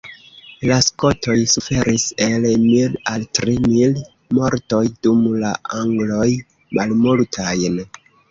La 0.69 0.75
skotoj 0.83 1.33
suferis 1.51 2.05
el 2.27 2.47
mil 2.61 2.95
al 3.11 3.27
tri 3.41 3.53
mil 3.67 3.93
mortoj, 4.39 4.81
dum 5.09 5.21
la 5.45 5.53
angloj 5.83 6.29
malmultajn. 6.79 7.79